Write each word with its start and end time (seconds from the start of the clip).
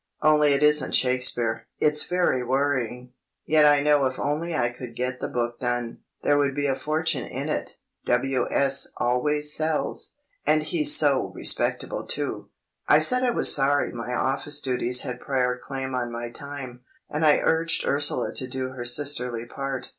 —only 0.23 0.51
it 0.51 0.63
isn't 0.63 0.95
Shakespeare! 0.95 1.67
It's 1.77 2.07
very 2.07 2.43
worrying. 2.43 3.13
Yet 3.45 3.67
I 3.67 3.81
know 3.83 4.07
if 4.07 4.17
only 4.17 4.55
I 4.55 4.69
could 4.69 4.95
get 4.95 5.19
the 5.19 5.27
book 5.27 5.59
done, 5.59 5.99
there 6.23 6.39
would 6.39 6.55
be 6.55 6.65
a 6.65 6.75
fortune 6.75 7.25
in 7.27 7.49
it. 7.49 7.77
W. 8.05 8.47
S. 8.49 8.87
always 8.97 9.53
sells, 9.55 10.15
and 10.43 10.63
he's 10.63 10.95
so 10.97 11.31
respectable 11.35 12.07
too!" 12.07 12.49
I 12.87 12.97
said 12.97 13.21
I 13.21 13.29
was 13.29 13.53
sorry 13.53 13.91
my 13.93 14.11
office 14.15 14.59
duties 14.59 15.01
had 15.01 15.19
prior 15.21 15.55
claim 15.55 15.93
on 15.93 16.11
my 16.11 16.31
time, 16.31 16.81
and 17.07 17.23
I 17.23 17.37
urged 17.37 17.85
Ursula 17.85 18.33
to 18.33 18.47
do 18.47 18.69
her 18.69 18.83
sisterly 18.83 19.45
part. 19.45 19.89